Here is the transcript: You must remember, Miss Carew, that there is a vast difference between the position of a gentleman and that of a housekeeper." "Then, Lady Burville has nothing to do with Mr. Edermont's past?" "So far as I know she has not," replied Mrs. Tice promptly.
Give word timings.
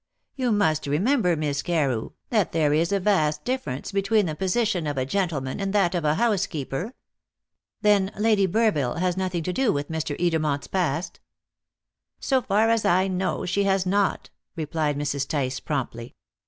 You 0.35 0.51
must 0.51 0.87
remember, 0.87 1.35
Miss 1.35 1.61
Carew, 1.61 2.13
that 2.31 2.53
there 2.53 2.73
is 2.73 2.91
a 2.91 2.99
vast 2.99 3.43
difference 3.45 3.91
between 3.91 4.25
the 4.25 4.33
position 4.33 4.87
of 4.87 4.97
a 4.97 5.05
gentleman 5.05 5.59
and 5.59 5.73
that 5.73 5.93
of 5.93 6.03
a 6.03 6.15
housekeeper." 6.15 6.95
"Then, 7.83 8.11
Lady 8.17 8.47
Burville 8.47 8.97
has 8.97 9.15
nothing 9.15 9.43
to 9.43 9.53
do 9.53 9.71
with 9.71 9.89
Mr. 9.91 10.19
Edermont's 10.19 10.65
past?" 10.65 11.19
"So 12.19 12.41
far 12.41 12.71
as 12.71 12.83
I 12.83 13.07
know 13.07 13.45
she 13.45 13.65
has 13.65 13.85
not," 13.85 14.31
replied 14.55 14.97
Mrs. 14.97 15.27
Tice 15.27 15.59
promptly. 15.59 16.15